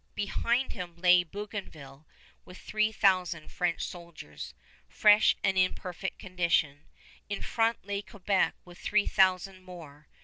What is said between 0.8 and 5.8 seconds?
lay Bougainville with three thousand French soldiers, fresh and in